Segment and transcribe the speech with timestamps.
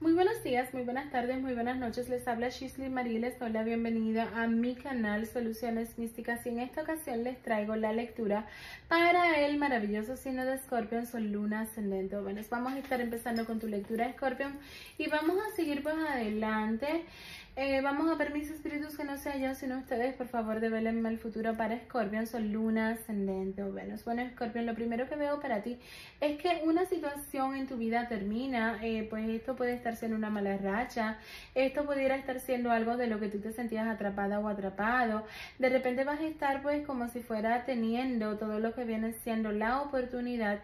[0.00, 2.08] Muy buenos días, muy buenas tardes, muy buenas noches.
[2.08, 6.60] Les habla Shisley Marie, les doy la bienvenida a mi canal Soluciones Místicas y en
[6.60, 8.46] esta ocasión les traigo la lectura
[8.88, 12.48] para el maravilloso signo de Scorpion, Sol, Luna, Ascendente o Venus.
[12.48, 14.58] Vamos a estar empezando con tu lectura Scorpion
[14.96, 17.04] y vamos a seguir pues adelante.
[17.56, 21.08] Eh, vamos a ver mis espíritus que no sea yo sino ustedes, por favor develenme
[21.08, 24.04] el futuro para Scorpion, Sol, Luna, Ascendente o Venus.
[24.04, 25.78] Bueno Scorpion, lo primero que veo para ti
[26.20, 30.30] es que una situación en tu vida termina, eh, pues esto puede estar siendo una
[30.30, 31.18] mala racha,
[31.54, 35.26] esto pudiera estar siendo algo de lo que tú te sentías atrapada o atrapado,
[35.58, 39.50] de repente vas a estar pues como si fuera teniendo todo lo que viene siendo
[39.50, 40.60] la oportunidad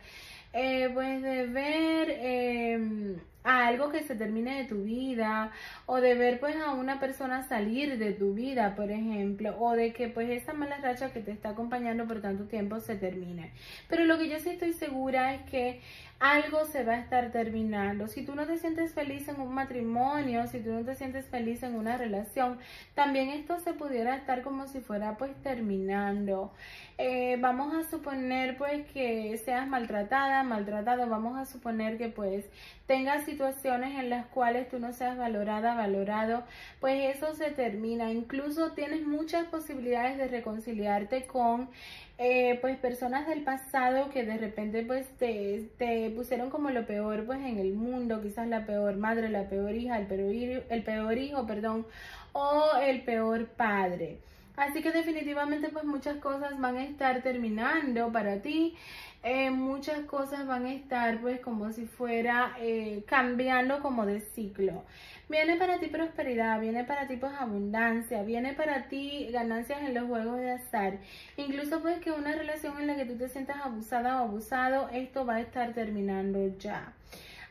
[0.52, 5.52] eh, pues de ver eh, a algo que se termine de tu vida
[5.86, 9.92] o de ver pues a una persona salir de tu vida, por ejemplo, o de
[9.92, 13.52] que pues esa mala racha que te está acompañando por tanto tiempo se termine.
[13.88, 15.80] Pero lo que yo sí estoy segura es que
[16.18, 18.08] algo se va a estar terminando.
[18.08, 21.62] Si tú no te sientes feliz en un matrimonio, si tú no te sientes feliz
[21.62, 22.58] en una relación,
[22.94, 26.52] también esto se pudiera estar como si fuera pues terminando.
[26.98, 32.46] Eh, vamos a suponer pues que seas maltratada, maltratado, vamos a suponer que pues
[32.86, 36.42] tengas situaciones en las cuales tú no seas valorada, valorado,
[36.80, 38.10] pues eso se termina.
[38.10, 41.68] Incluso tienes muchas posibilidades de reconciliarte con
[42.16, 47.26] eh, pues personas del pasado que de repente pues te, te, pusieron como lo peor
[47.26, 51.18] pues en el mundo, quizás la peor madre, la peor hija, el peor, el peor
[51.18, 51.86] hijo, perdón,
[52.32, 54.16] o el peor padre.
[54.56, 58.74] Así que definitivamente pues muchas cosas van a estar terminando para ti.
[59.22, 64.84] Eh, muchas cosas van a estar pues como si fuera eh, cambiando como de ciclo.
[65.28, 70.04] Viene para ti prosperidad, viene para ti pues abundancia, viene para ti ganancias en los
[70.04, 70.98] juegos de azar.
[71.36, 75.26] Incluso pues que una relación en la que tú te sientas abusada o abusado, esto
[75.26, 76.92] va a estar terminando ya.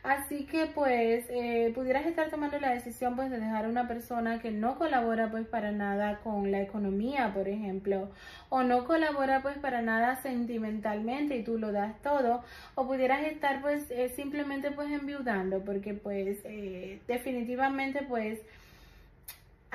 [0.06, 4.38] Así que pues eh, pudieras estar tomando la decisión pues de dejar a una persona
[4.38, 8.08] que no colabora pues para nada con la economía, por ejemplo,
[8.48, 12.44] o no colabora pues para nada sentimentalmente y tú lo das todo,
[12.76, 18.38] o pudieras estar pues eh, simplemente pues enviudando porque pues eh, definitivamente pues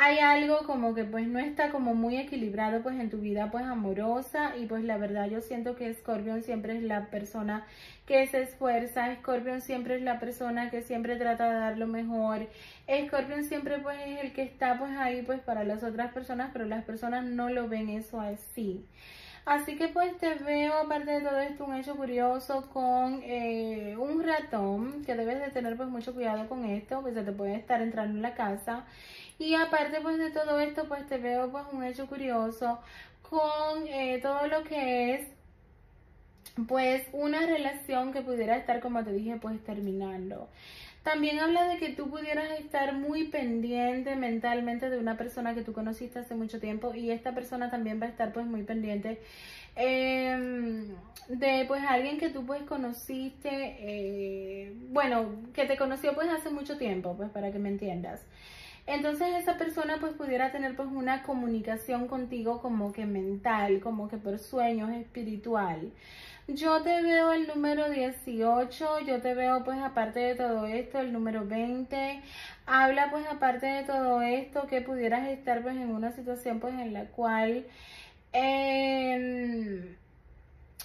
[0.04, 3.66] hay algo como que pues no está como muy equilibrado pues en tu vida pues
[3.66, 7.68] amorosa y pues la verdad yo siento que Scorpion siempre es la persona
[8.08, 12.48] que se esfuerza, Scorpion siempre es la persona que siempre trata de dar lo mejor,
[12.90, 16.66] Scorpion siempre pues es el que está pues ahí pues para las otras personas pero
[16.66, 18.84] las personas no lo ven eso así.
[19.46, 24.24] Así que pues te veo, aparte de todo esto, un hecho curioso con eh, un
[24.24, 27.82] ratón, que debes de tener pues mucho cuidado con esto, pues se te puede estar
[27.82, 28.86] entrando en la casa.
[29.42, 32.80] Y aparte pues de todo esto, pues te veo pues un hecho curioso
[33.28, 35.28] con eh, todo lo que es
[36.68, 40.48] pues una relación que pudiera estar, como te dije, pues terminando.
[41.02, 45.74] También habla de que tú pudieras estar muy pendiente mentalmente de una persona que tú
[45.74, 49.20] conociste hace mucho tiempo y esta persona también va a estar pues muy pendiente
[49.76, 50.86] em,
[51.30, 56.78] de pues alguien que tú pues conociste, eh, bueno, que te conoció pues hace mucho
[56.78, 58.22] tiempo, pues para que me entiendas.
[58.88, 64.18] Entonces esa persona pues pudiera tener pues una comunicación contigo como que mental, como que
[64.18, 65.92] por sueños espiritual.
[66.48, 71.14] Yo te veo el número 18, yo te veo pues aparte de todo esto el
[71.14, 72.22] número 20.
[72.66, 76.94] Habla pues aparte de todo esto que pudieras estar pues en una situación pues en
[76.94, 77.66] la cual...
[78.34, 79.91] Eh,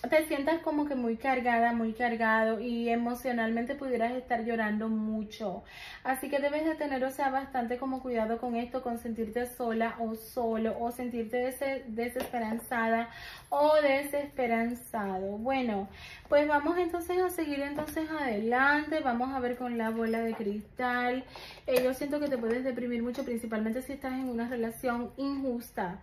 [0.09, 5.65] te sientas como que muy cargada, muy cargado y emocionalmente pudieras estar llorando mucho.
[6.05, 9.97] Así que debes de tener, o sea, bastante como cuidado con esto, con sentirte sola
[9.99, 11.55] o solo o sentirte
[11.89, 13.11] desesperanzada
[13.49, 15.39] o desesperanzado.
[15.39, 15.89] Bueno,
[16.29, 21.25] Pues vamos entonces a seguir entonces adelante, vamos a ver con la bola de cristal.
[21.67, 26.01] Eh, yo siento que te puedes deprimir mucho, principalmente si estás en una relación injusta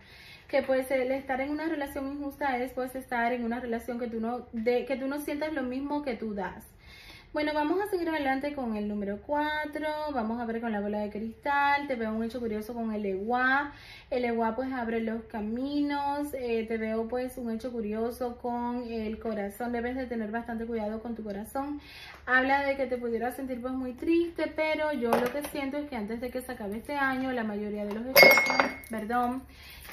[0.48, 4.08] que pues el estar en una relación injusta es pues estar en una relación que
[4.08, 6.64] tú no de, que tú no sientas lo mismo que tú das.
[7.34, 9.88] Bueno, vamos a seguir adelante con el número 4.
[10.14, 11.88] Vamos a ver con la bola de cristal.
[11.88, 13.72] Te veo un hecho curioso con el EWA.
[14.08, 16.28] El EWA pues abre los caminos.
[16.34, 19.72] Eh, te veo pues un hecho curioso con el corazón.
[19.72, 21.80] Debes de tener bastante cuidado con tu corazón.
[22.24, 25.90] Habla de que te pudieras sentir pues muy triste, pero yo lo que siento es
[25.90, 28.04] que antes de que se acabe este año, la mayoría de los
[28.88, 29.42] perdón,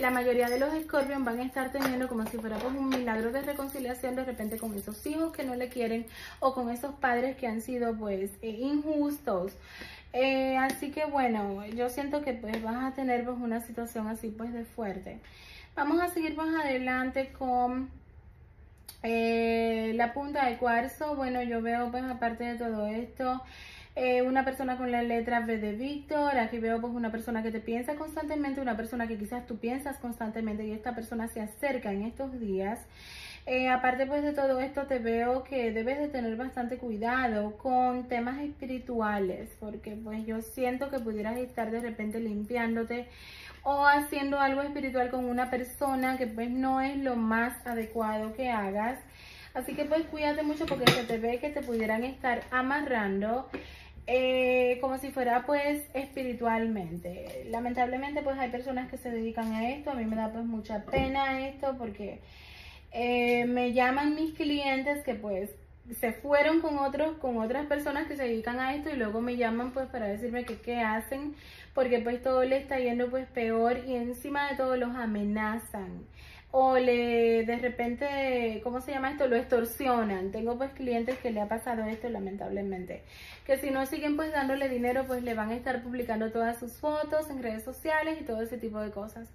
[0.01, 3.31] la mayoría de los Scorpion van a estar teniendo como si fuera pues un milagro
[3.31, 6.07] de reconciliación de repente con esos hijos que no le quieren
[6.39, 9.53] o con esos padres que han sido pues eh, injustos.
[10.13, 14.29] Eh, así que bueno, yo siento que pues vas a tener pues una situación así
[14.29, 15.19] pues de fuerte.
[15.75, 17.89] Vamos a seguir más adelante con
[19.03, 21.15] eh, la punta de cuarzo.
[21.15, 23.41] Bueno, yo veo pues aparte de todo esto
[23.95, 27.51] eh, una persona con la letra V de Víctor, aquí veo pues una persona que
[27.51, 31.91] te piensa constantemente, una persona que quizás tú piensas constantemente y esta persona se acerca
[31.91, 32.79] en estos días.
[33.47, 38.07] Eh, aparte pues de todo esto te veo que debes de tener bastante cuidado con
[38.07, 43.07] temas espirituales porque pues yo siento que pudieras estar de repente limpiándote
[43.63, 48.49] o haciendo algo espiritual con una persona que pues no es lo más adecuado que
[48.49, 48.99] hagas.
[49.53, 53.49] Así que pues cuídate mucho porque se te ve que te pudieran estar amarrando
[54.07, 57.45] eh, como si fuera pues espiritualmente.
[57.49, 60.85] Lamentablemente pues hay personas que se dedican a esto, a mí me da pues mucha
[60.85, 62.21] pena esto porque
[62.91, 65.51] eh, me llaman mis clientes que pues
[65.99, 69.35] se fueron con otros, con otras personas que se dedican a esto y luego me
[69.35, 71.35] llaman pues para decirme que qué hacen
[71.73, 76.05] porque pues todo le está yendo pues peor y encima de todo los amenazan
[76.51, 79.27] o le de repente, ¿cómo se llama esto?
[79.27, 80.31] Lo extorsionan.
[80.31, 83.03] Tengo pues clientes que le ha pasado esto lamentablemente.
[83.45, 86.73] Que si no siguen pues dándole dinero pues le van a estar publicando todas sus
[86.73, 89.29] fotos en redes sociales y todo ese tipo de cosas.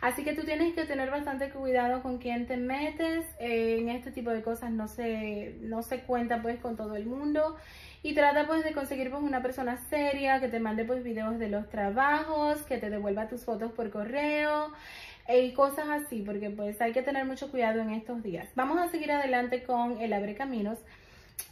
[0.00, 3.24] Así que tú tienes que tener bastante cuidado con quién te metes.
[3.38, 7.06] Eh, en este tipo de cosas no se, no se cuenta pues con todo el
[7.06, 7.56] mundo.
[8.02, 11.48] Y trata pues de conseguir pues una persona seria que te mande pues videos de
[11.48, 14.72] los trabajos, que te devuelva tus fotos por correo
[15.28, 18.48] y cosas así, porque pues hay que tener mucho cuidado en estos días.
[18.54, 20.78] Vamos a seguir adelante con el abre caminos.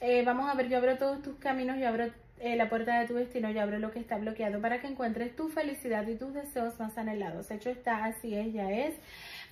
[0.00, 2.06] Eh, vamos a ver, yo abro todos tus caminos, yo abro
[2.40, 5.34] eh, la puerta de tu destino, yo abro lo que está bloqueado para que encuentres
[5.36, 7.50] tu felicidad y tus deseos más anhelados.
[7.50, 8.94] Hecho está, así es, ya es.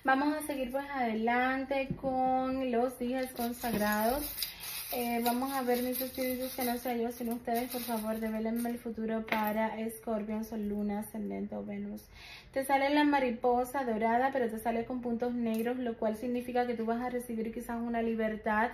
[0.03, 4.23] Vamos a seguir pues adelante con los días consagrados.
[4.95, 8.69] Eh, vamos a ver mis espíritus que no sea yo, sino ustedes, por favor, develenme
[8.69, 12.03] el futuro para Scorpion, Sol, Luna, Ascendente o Venus.
[12.51, 16.75] Te sale la mariposa dorada, pero te sale con puntos negros, lo cual significa que
[16.75, 18.69] tú vas a recibir quizás una libertad.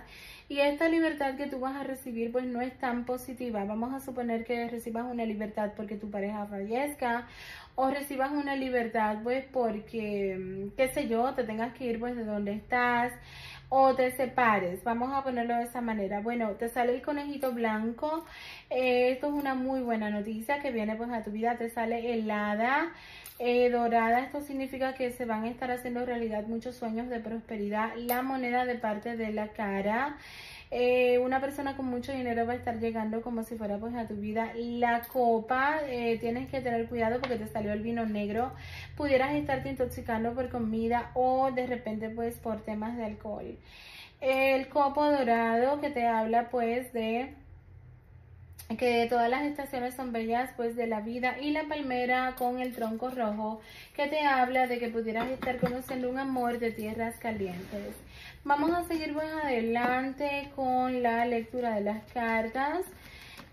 [0.50, 3.64] Y esta libertad que tú vas a recibir, pues no es tan positiva.
[3.64, 7.28] Vamos a suponer que recibas una libertad porque tu pareja fallezca
[7.76, 12.16] o recibas una libertad, pues porque, mm, qué sé yo, te tengas que ir pues
[12.16, 13.12] de donde estás
[13.70, 14.84] o te separes.
[14.84, 16.20] Vamos a ponerlo de esa manera.
[16.20, 18.26] Bueno, te sale el conejito blanco.
[18.68, 21.56] Eh, esto es una muy buena noticia que viene pues a tu vida.
[21.56, 22.92] Te sale helada.
[23.38, 27.94] Eh, dorada, esto significa que se van a estar haciendo realidad muchos sueños de prosperidad.
[27.96, 30.18] La moneda de parte de la cara.
[30.72, 34.06] Eh, una persona con mucho dinero va a estar llegando como si fuera pues a
[34.06, 34.52] tu vida.
[34.54, 38.52] La copa, eh, tienes que tener cuidado porque te salió el vino negro.
[38.96, 43.58] Pudieras estarte intoxicando por comida o de repente pues por temas de alcohol.
[44.20, 47.34] El copo dorado que te habla pues de
[48.78, 52.72] que todas las estaciones son bellas pues de la vida y la palmera con el
[52.74, 53.60] tronco rojo
[53.96, 57.96] que te habla de que pudieras estar conociendo un amor de tierras calientes.
[58.44, 62.86] Vamos a seguir más adelante con la lectura de las cartas.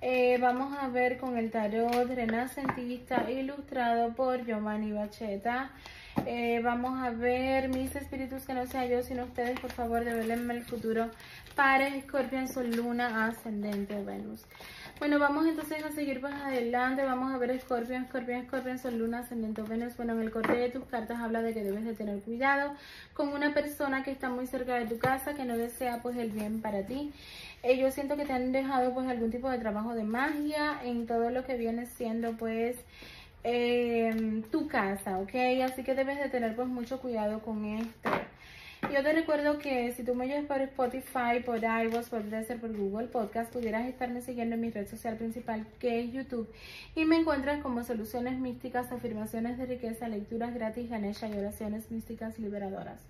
[0.01, 5.71] Eh, vamos a ver con el tarot renacentista ilustrado por Giovanni Bacheta.
[6.25, 10.53] Eh, vamos a ver mis espíritus que no sea yo, sino ustedes, por favor, develenme
[10.53, 11.09] el futuro
[11.55, 14.45] para Escorpión, Sol, Luna, Ascendente, Venus.
[14.99, 17.03] Bueno, vamos entonces a seguir más adelante.
[17.03, 19.95] Vamos a ver Escorpión, Escorpión, Escorpión, Sol, Luna, Ascendente Venus.
[19.95, 22.73] Bueno, en el corte de tus cartas habla de que debes de tener cuidado
[23.13, 26.31] con una persona que está muy cerca de tu casa, que no desea pues el
[26.31, 27.11] bien para ti.
[27.61, 31.05] Eh, yo siento que te han dejado pues algún tipo de trabajo de magia en
[31.05, 32.75] todo lo que viene siendo pues
[33.43, 35.35] eh, tu casa, ¿ok?
[35.63, 38.09] Así que debes de tener pues mucho cuidado con esto.
[38.83, 42.75] Yo te recuerdo que si tú me oyes por Spotify, por iVoox, por Dresser, por
[42.75, 46.47] Google Podcast, pudieras estarme siguiendo en mi red social principal que es YouTube
[46.95, 52.37] y me encuentras como Soluciones Místicas, Afirmaciones de Riqueza, Lecturas Gratis, Ganesha y Oraciones Místicas
[52.39, 53.01] Liberadoras.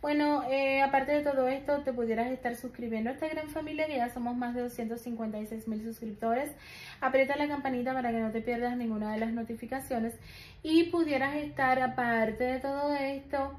[0.00, 3.96] Bueno, eh, aparte de todo esto, te pudieras estar suscribiendo a esta gran familia, que
[3.96, 6.52] ya somos más de 256 mil suscriptores.
[7.00, 10.14] Aprieta la campanita para que no te pierdas ninguna de las notificaciones
[10.62, 13.56] y pudieras estar, aparte de todo esto,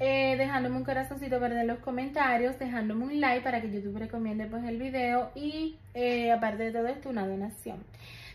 [0.00, 4.46] eh, dejándome un corazoncito verde en los comentarios, dejándome un like para que YouTube recomiende
[4.46, 7.78] pues el video y eh, aparte de todo esto una donación.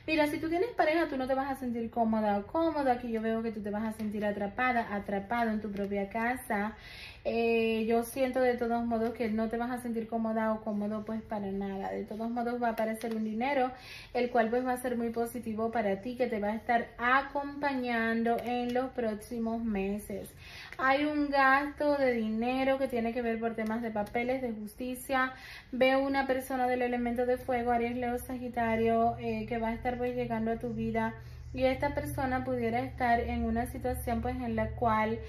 [0.08, 2.91] Mira, si tú tienes pareja, tú no te vas a sentir cómoda o cómodo.
[2.91, 6.75] Aquí yo veo que tú te vas a sentir atrapada, atrapado en tu propia casa.
[7.24, 11.05] Eh, yo siento de todos modos que no te vas a sentir cómoda o cómodo
[11.05, 11.91] pues para nada.
[11.91, 13.72] De todos modos va a aparecer un dinero,
[14.15, 16.88] el cual pues va a ser muy positivo para ti, que te va a estar
[16.98, 20.29] acompañando en los próximos meses.
[20.78, 25.34] Hay un gasto de dinero que tiene que ver por temas de papeles, de justicia.
[25.72, 29.98] Veo una persona del elemento de fuego, Aries, Leo, Sagitario, eh, que va a estar
[29.98, 31.13] pues llegando a tu vida.
[31.54, 35.20] Y esta persona pudiera estar en una situación pues en la cual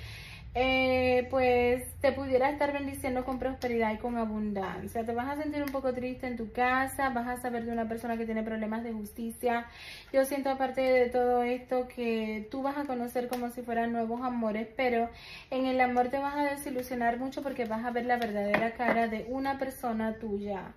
[0.54, 5.04] eh, pues te pudiera estar bendiciendo con prosperidad y con abundancia.
[5.04, 7.88] Te vas a sentir un poco triste en tu casa, vas a saber de una
[7.88, 9.66] persona que tiene problemas de justicia.
[10.12, 14.20] Yo siento aparte de todo esto que tú vas a conocer como si fueran nuevos
[14.22, 15.08] amores, pero
[15.50, 19.08] en el amor te vas a desilusionar mucho porque vas a ver la verdadera cara
[19.08, 20.74] de una persona tuya.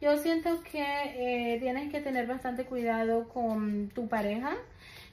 [0.00, 4.56] Yo siento que eh, tienes que tener bastante cuidado con tu pareja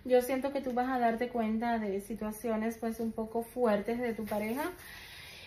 [0.05, 4.13] yo siento que tú vas a darte cuenta de situaciones pues un poco fuertes de
[4.13, 4.71] tu pareja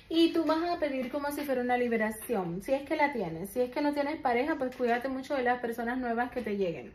[0.09, 3.51] y tú vas a pedir como si fuera una liberación, si es que la tienes.
[3.51, 6.57] Si es que no tienes pareja, pues cuídate mucho de las personas nuevas que te
[6.57, 6.93] lleguen.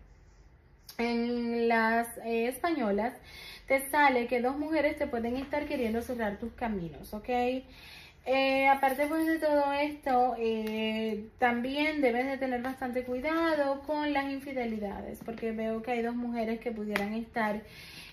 [0.97, 3.13] En las eh, españolas
[3.67, 7.29] te sale que dos mujeres te pueden estar queriendo cerrar tus caminos, ¿ok?
[8.25, 14.25] Eh, aparte pues de todo esto, eh, también debes de tener bastante cuidado con las
[14.31, 17.61] infidelidades, porque veo que hay dos mujeres que pudieran estar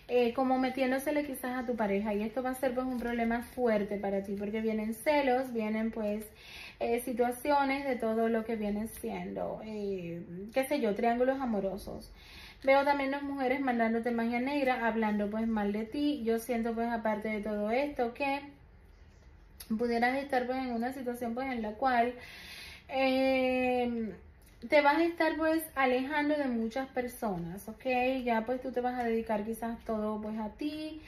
[0.08, 3.42] eh, como metiéndosele quizás a tu pareja y esto va a ser pues un problema
[3.42, 6.24] fuerte para ti, porque vienen celos, vienen pues
[7.04, 12.12] situaciones de todo lo que viene siendo, qué sé yo, triángulos amorosos.
[12.64, 16.22] Veo también las mujeres mandándote magia negra, hablando pues mal de ti.
[16.24, 18.40] Yo siento pues aparte de todo esto que
[19.76, 22.14] pudieras estar pues en una situación pues en la cual
[22.88, 24.12] em,
[24.68, 27.84] te vas a estar pues alejando de muchas personas, ¿ok?
[28.24, 31.00] Ya pues tú te vas a dedicar quizás todo pues a ti,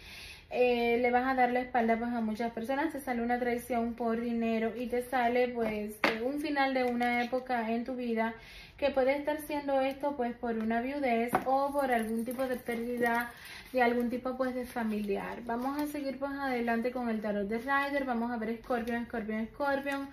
[0.51, 3.95] eh, le vas a dar la espalda pues a muchas personas, te sale una traición
[3.95, 8.35] por dinero y te sale pues un final de una época en tu vida
[8.77, 13.31] que puede estar siendo esto pues por una viudez o por algún tipo de pérdida
[13.73, 15.43] de algún tipo pues de familiar.
[15.45, 19.47] Vamos a seguir pues adelante con el tarot de Rider, vamos a ver Scorpion, Scorpion,
[19.47, 20.09] Scorpion.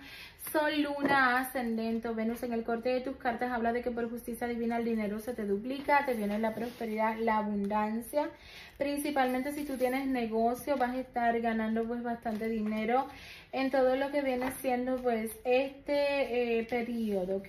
[0.52, 4.46] Sol, Luna, Ascendente, Venus en el corte de tus cartas habla de que por justicia
[4.46, 8.30] divina el dinero se te duplica, te viene la prosperidad, la abundancia.
[8.78, 13.08] Principalmente si tú tienes negocio vas a estar ganando pues bastante dinero
[13.50, 17.48] en todo lo que viene siendo pues este eh, periodo, ¿ok?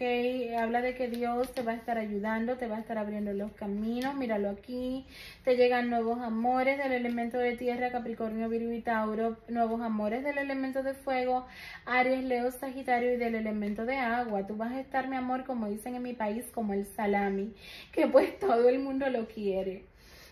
[0.58, 3.52] Habla de que Dios te va a estar ayudando, te va a estar abriendo los
[3.52, 5.06] caminos, míralo aquí,
[5.44, 10.38] te llegan nuevos amores del elemento de tierra, Capricornio, Virgo y Tauro, nuevos amores del
[10.38, 11.46] elemento de fuego,
[11.86, 14.48] Aries, Leo, Sagitario y del elemento de agua.
[14.48, 17.54] Tú vas a estar, mi amor, como dicen en mi país, como el salami,
[17.92, 19.89] que pues todo el mundo lo quiere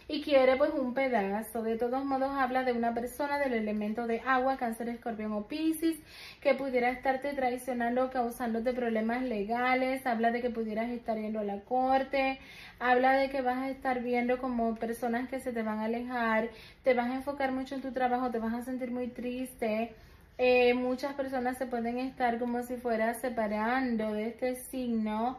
[0.07, 1.63] y quiere pues un pedazo.
[1.63, 5.99] De todos modos habla de una persona del elemento de agua, cáncer, escorpión o piscis,
[6.41, 10.05] que pudiera estarte traicionando, causándote problemas legales.
[10.05, 12.39] Habla de que pudieras estar yendo a la corte.
[12.79, 16.49] Habla de que vas a estar viendo como personas que se te van a alejar.
[16.83, 19.93] Te vas a enfocar mucho en tu trabajo, te vas a sentir muy triste.
[20.39, 25.37] Eh, muchas personas se pueden estar como si fuera separando de este signo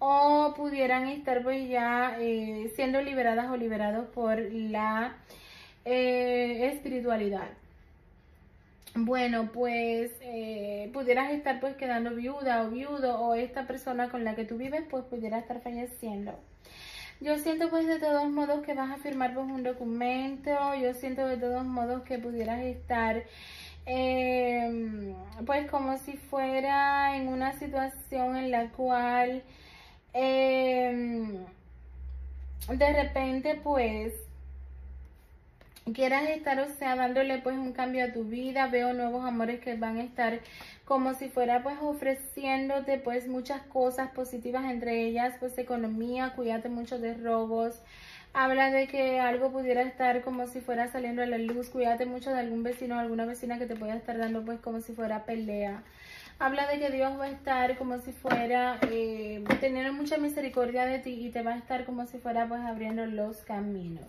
[0.00, 5.14] o pudieran estar pues ya eh, siendo liberadas o liberados por la
[5.84, 7.48] eh, espiritualidad.
[8.94, 14.34] Bueno, pues eh, pudieras estar pues quedando viuda o viudo o esta persona con la
[14.34, 16.32] que tú vives pues pudiera estar falleciendo.
[17.20, 21.26] Yo siento pues de todos modos que vas a firmar pues un documento, yo siento
[21.28, 23.24] de todos modos que pudieras estar
[25.44, 29.42] pues como si fuera en una situación en la cual
[30.12, 31.44] Em,
[32.68, 34.12] de repente pues
[35.94, 39.74] quieras estar, o sea, dándole pues un cambio a tu vida, veo nuevos amores que
[39.76, 40.40] van a estar
[40.84, 46.98] como si fuera pues ofreciéndote pues muchas cosas positivas, entre ellas pues economía, cuídate mucho
[46.98, 47.80] de robos,
[48.32, 52.30] habla de que algo pudiera estar como si fuera saliendo a la luz, cuídate mucho
[52.30, 55.24] de algún vecino o alguna vecina que te pueda estar dando pues como si fuera
[55.24, 55.82] pelea
[56.40, 60.98] habla de que Dios va a estar como si fuera, eh, tener mucha misericordia de
[60.98, 64.06] ti y te va a estar como si fuera pues abriendo los caminos.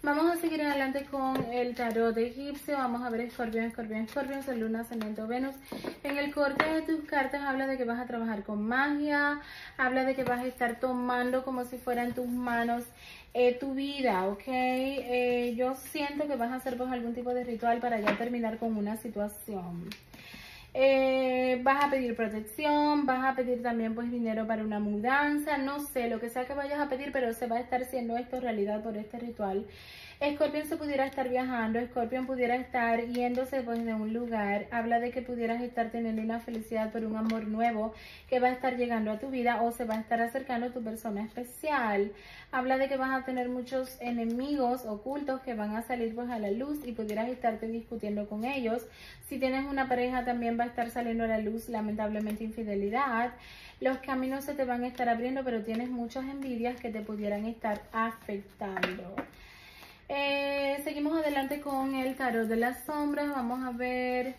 [0.00, 2.76] Vamos a seguir adelante con el tarot de egipcio.
[2.76, 5.56] Vamos a ver escorpión, escorpión, escorpión, sol, luna, ascendente Venus.
[6.04, 9.40] En el corte de tus cartas habla de que vas a trabajar con magia,
[9.76, 12.84] habla de que vas a estar tomando como si fuera en tus manos
[13.34, 14.44] eh, tu vida, ¿ok?
[14.46, 18.58] Eh, yo siento que vas a hacer pues algún tipo de ritual para ya terminar
[18.58, 19.90] con una situación.
[20.74, 25.80] Eh, vas a pedir protección, vas a pedir también pues dinero para una mudanza, no
[25.80, 28.40] sé, lo que sea que vayas a pedir, pero se va a estar siendo esto
[28.40, 29.66] realidad por este ritual.
[30.20, 35.12] Escorpión se pudiera estar viajando, Escorpión pudiera estar yéndose pues de un lugar, habla de
[35.12, 37.94] que pudieras estar teniendo una felicidad por un amor nuevo
[38.28, 40.70] que va a estar llegando a tu vida o se va a estar acercando a
[40.70, 42.10] tu persona especial.
[42.50, 46.40] Habla de que vas a tener muchos enemigos ocultos que van a salir pues a
[46.40, 48.86] la luz y pudieras estarte discutiendo con ellos.
[49.28, 53.32] Si tienes una pareja también va a estar saliendo a la luz lamentablemente infidelidad.
[53.80, 57.44] Los caminos se te van a estar abriendo pero tienes muchas envidias que te pudieran
[57.46, 59.14] estar afectando.
[60.08, 63.28] Eh, seguimos adelante con el tarot de las sombras.
[63.28, 64.36] Vamos a ver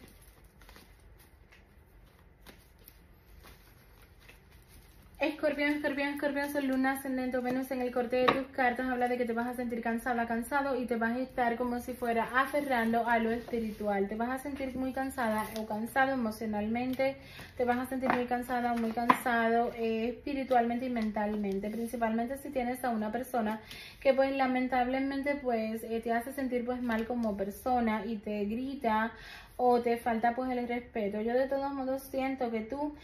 [5.19, 9.17] Escorpión, escorpión, escorpión, sol, luna, ascendente Venus en el corte de tus cartas habla de
[9.17, 12.29] que te vas a sentir cansada, cansado y te vas a estar como si fuera
[12.33, 14.07] aferrando a lo espiritual.
[14.07, 17.17] Te vas a sentir muy cansada o cansado emocionalmente,
[17.57, 22.49] te vas a sentir muy cansada o muy cansado eh, espiritualmente y mentalmente, principalmente si
[22.49, 23.59] tienes a una persona
[23.99, 29.11] que pues lamentablemente pues eh, te hace sentir pues mal como persona y te grita
[29.57, 31.19] o te falta pues el respeto.
[31.19, 32.95] Yo de todos modos siento que tú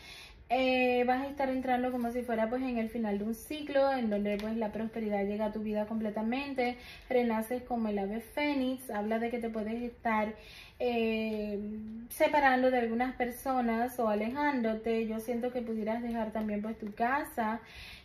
[0.50, 3.92] eh, vas a estar entrando como si fuera pues en el final de un ciclo
[3.92, 6.78] en donde pues la prosperidad llega a tu vida completamente,
[7.10, 10.36] renaces como el ave fénix, habla de que te puedes estar
[10.80, 11.60] eh,
[12.10, 17.60] separando de algunas personas o alejándote, yo siento que pudieras dejar también pues tu casa,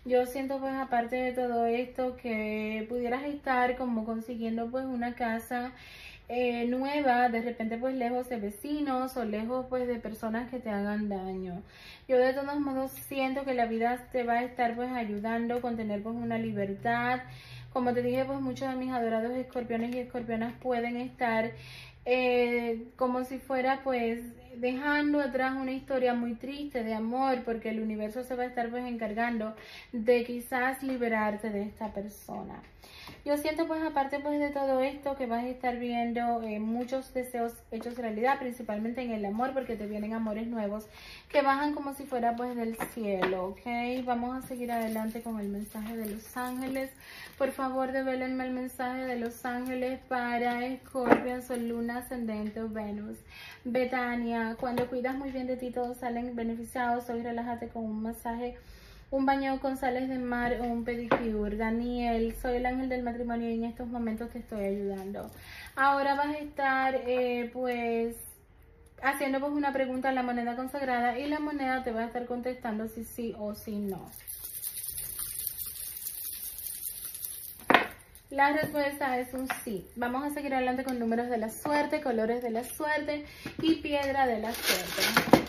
[0.07, 5.73] yo siento pues aparte de todo esto que pudieras estar como consiguiendo pues una casa
[6.33, 10.71] eh, nueva, de repente pues lejos de vecinos o lejos pues de personas que te
[10.71, 11.63] hagan daño.
[12.07, 15.77] Yo de todos modos siento que la vida te va a estar pues ayudando con
[15.77, 17.21] tener pues una libertad.
[17.73, 21.51] Como te dije pues muchos de mis adorados escorpiones y escorpionas pueden estar
[22.05, 24.21] eh, como si fuera pues
[24.57, 28.71] dejando atrás una historia muy triste de amor porque el universo se va a estar
[28.71, 29.55] pues encargando
[29.93, 32.63] de quizás liberarte de esta persona.
[33.25, 37.13] Yo siento pues aparte pues de todo esto que vas a estar viendo eh, muchos
[37.13, 40.87] deseos hechos realidad, principalmente en el amor porque te vienen amores nuevos
[41.29, 44.05] que bajan como si fuera pues del cielo, ¿ok?
[44.05, 46.91] Vamos a seguir adelante con el mensaje de los ángeles.
[47.37, 53.19] Por favor, develenme el mensaje de los ángeles para Scorpio, Sol, Luna, Ascendente Venus.
[53.65, 57.09] Betania, cuando cuidas muy bien de ti todos salen beneficiados.
[57.11, 58.57] Hoy relájate con un masaje
[59.11, 61.57] un baño con sales de mar o un pedicure.
[61.57, 65.31] Daniel, soy el ángel del matrimonio y en estos momentos te estoy ayudando.
[65.75, 68.17] Ahora vas a estar, eh, pues,
[69.03, 72.27] haciendo pues una pregunta a la moneda consagrada y la moneda te va a estar
[72.27, 74.01] contestando si sí o si no.
[78.31, 79.87] La respuesta es un sí.
[79.97, 83.25] Vamos a seguir adelante con números de la suerte, colores de la suerte
[83.61, 85.41] y piedra de la suerte.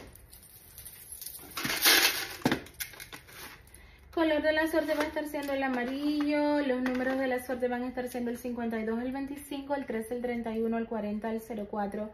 [4.21, 7.67] color de la suerte va a estar siendo el amarillo, los números de la suerte
[7.67, 11.41] van a estar siendo el 52, el 25, el 13, el 31, el 40, el
[11.71, 12.11] 04,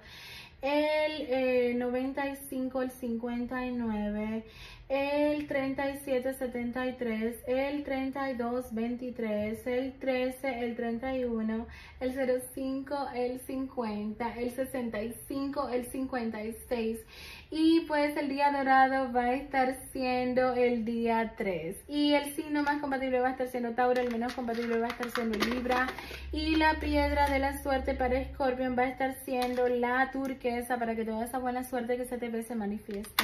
[0.61, 4.43] el 95, eh, el 59,
[4.89, 11.67] el 37, 73, el 32, 23, el 13, el 31,
[11.99, 16.99] el 05, el 50, el 65, el 56
[17.49, 21.77] y pues el día dorado va a estar siendo el día 3.
[21.87, 24.89] Y el signo más compatible va a estar siendo Tauro, el menos compatible va a
[24.89, 25.87] estar siendo Libra.
[26.33, 30.95] Y la piedra de la suerte para Scorpion va a estar siendo la turquesa para
[30.95, 33.23] que toda esa buena suerte que se te ve se manifieste.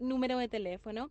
[0.00, 1.10] número de teléfono